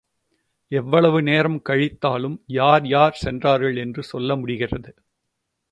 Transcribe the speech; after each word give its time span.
எவ்வளவு 0.71 1.21
நேரம் 1.21 1.61
கழித்தாலும் 1.69 2.37
யார் 2.53 2.87
யார் 2.87 3.19
சென்றார்கள் 3.21 3.77
என்று 3.77 4.03
சொல்ல 4.03 4.35
முடிகிறது. 4.35 4.91